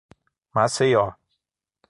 [0.55, 1.13] Maceió